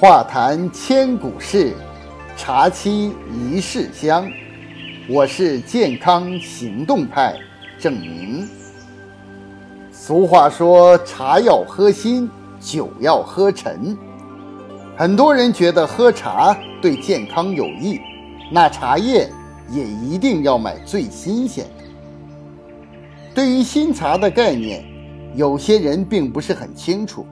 [0.00, 1.74] 话谈千古事，
[2.36, 4.30] 茶沏一世香。
[5.08, 7.34] 我是健康行动派
[7.80, 8.48] 郑明。
[9.90, 13.98] 俗话说：“茶要喝新，酒要喝陈。”
[14.96, 17.98] 很多人觉得喝茶对健康有益，
[18.52, 19.28] 那茶叶
[19.68, 21.84] 也一定要买最新鲜的。
[23.34, 24.84] 对于新茶的概念，
[25.34, 27.26] 有些人并不是很清楚。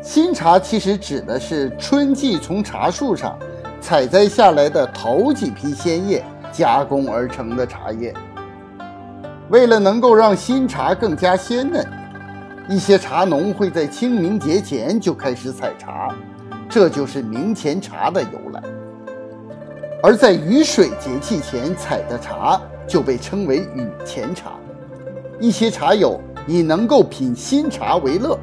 [0.00, 3.36] 新茶其实指的是春季从茶树上
[3.80, 8.14] 采摘下来的头几批鲜叶加工而成的茶叶。
[9.48, 11.84] 为了能够让新茶更加鲜嫩，
[12.68, 16.14] 一些茶农会在清明节前就开始采茶，
[16.68, 18.62] 这就是明前茶的由来。
[20.00, 24.52] 而在雨水节气前采的茶就被称为雨前茶。
[25.40, 28.38] 一些茶友以能够品新茶为乐。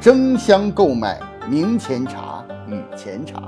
[0.00, 3.42] 争相购买明前茶、与前茶。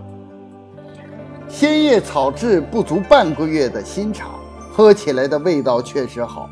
[1.47, 4.31] 鲜叶炒制不足半个月的新茶，
[4.73, 6.49] 喝起来的味道确实好。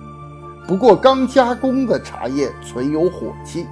[0.66, 3.66] 不过刚加工的茶叶存有火气，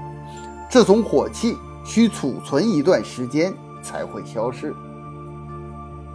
[0.69, 4.75] 这种火气需储存一段时间才会消失。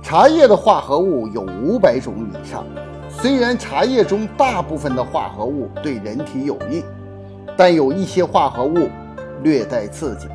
[0.02, 2.66] 茶叶的化合物有五百种以上，
[3.10, 6.84] 虽然茶叶中大部分的化合物对人体有益，
[7.56, 8.90] 但有一些化合物。
[9.44, 10.28] 略带刺激。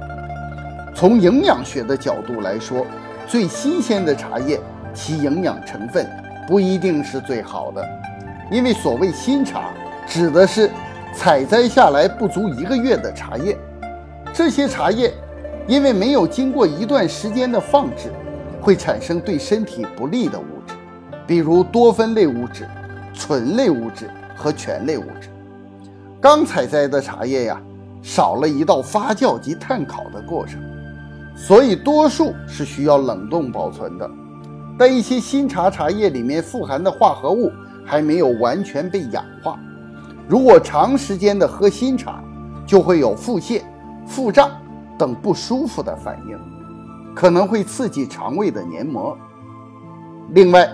[0.95, 2.87] 从营养学的角度来说，
[3.27, 4.61] 最新鲜的茶叶，
[4.93, 6.09] 其营养成分
[6.47, 7.85] 不一定是最好的，
[8.51, 9.71] 因为所谓新茶，
[10.07, 10.71] 指的是
[11.13, 13.59] 采摘下来不足一个月的茶叶。
[14.33, 15.13] 这些茶叶
[15.67, 18.13] 因为没有经过一段时间的放置，
[18.61, 20.75] 会产生对身体不利的物质，
[21.27, 22.69] 比如多酚类物质、
[23.13, 25.29] 醇类物质和醛类物质。
[26.21, 27.61] 刚采摘的茶叶呀。
[28.05, 30.63] 少了一道发酵及炭烤的过程，
[31.35, 34.09] 所以多数是需要冷冻保存的。
[34.79, 37.51] 但一些新茶茶叶里面富含的化合物
[37.83, 39.59] 还没有完全被氧化，
[40.29, 42.23] 如果长时间的喝新茶，
[42.67, 43.63] 就会有腹泻、
[44.07, 44.51] 腹胀
[44.99, 46.39] 等不舒服的反应，
[47.15, 49.17] 可能会刺激肠胃的黏膜。
[50.33, 50.69] 另外，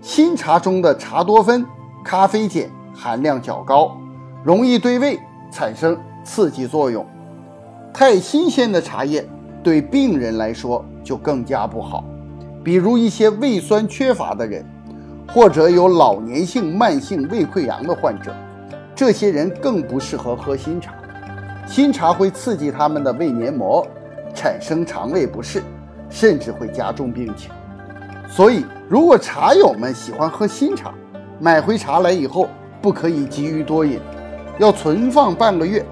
[0.00, 1.66] 新茶中的茶多酚、
[2.04, 3.96] 咖啡碱含量较高，
[4.44, 5.18] 容易对胃
[5.50, 5.98] 产生。
[6.28, 7.06] 刺激作用，
[7.90, 9.26] 太新鲜的茶叶
[9.62, 12.04] 对病人来说就更加不好。
[12.62, 14.62] 比如一些胃酸缺乏的人，
[15.32, 18.30] 或者有老年性慢性胃溃疡的患者，
[18.94, 20.92] 这些人更不适合喝新茶。
[21.66, 23.84] 新茶会刺激他们的胃黏膜，
[24.34, 25.62] 产生肠胃不适，
[26.10, 27.50] 甚至会加重病情。
[28.28, 30.92] 所以，如果茶友们喜欢喝新茶，
[31.40, 32.50] 买回茶来以后
[32.82, 33.98] 不可以急于多饮，
[34.58, 35.82] 要存放半个月。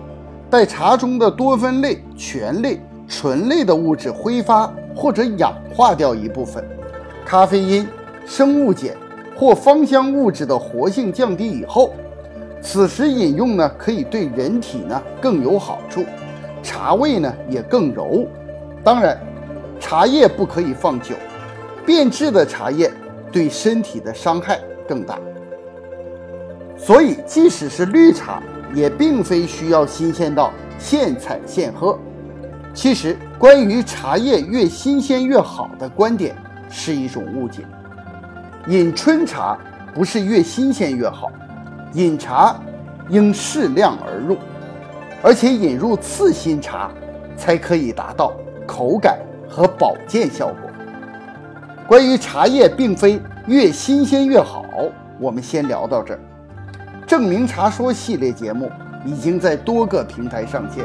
[0.49, 6.65] 待茶中的多酚类、醛类、醇类的物质挥发或者氧化掉一部分，
[7.25, 7.87] 咖啡因、
[8.25, 8.93] 生物碱
[9.37, 11.93] 或芳香物质的活性降低以后，
[12.63, 16.05] 此时饮用呢，可以对人体呢更有好处，
[16.63, 18.27] 茶味呢也更柔。
[18.85, 19.19] 当然，
[19.81, 21.17] 茶叶不可以放久，
[21.85, 22.89] 变质的茶叶
[23.33, 25.19] 对身体的伤害更大。
[26.79, 28.41] 所以，即使是绿茶。
[28.77, 31.99] 也并非需要新鲜到现采现喝。
[32.75, 36.37] 其实，关于茶叶越新鲜越好的观点
[36.69, 37.63] 是一种误解。
[38.67, 39.59] 饮春茶
[39.95, 41.33] 不是越新鲜越好，
[41.95, 42.55] 饮茶
[43.09, 44.37] 应适量而入，
[45.23, 46.91] 而且引入次新茶
[47.35, 48.35] 才可以达到
[48.67, 50.57] 口感和保健效果。
[51.89, 54.67] 关于茶叶并非越新鲜越好，
[55.19, 56.21] 我们先聊到这儿。
[57.07, 58.69] 证明茶说系列节目
[59.05, 60.85] 已经在多个平台上线，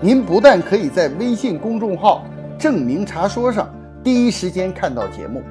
[0.00, 2.24] 您不但可以在微信公众号
[2.58, 3.68] “证明茶说”上
[4.02, 5.42] 第一时间看到节目，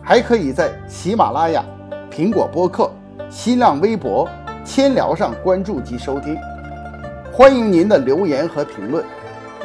[0.00, 1.64] 还可以在喜马拉雅、
[2.08, 2.92] 苹果播客、
[3.28, 4.28] 新浪微博、
[4.64, 6.38] 千聊上关注及收听。
[7.32, 9.04] 欢迎您的留言和评论，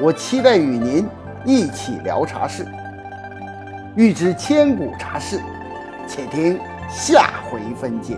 [0.01, 1.07] 我期待与您
[1.45, 2.65] 一起聊茶事。
[3.95, 5.39] 欲知千古茶事，
[6.07, 6.59] 且听
[6.89, 8.17] 下回分解。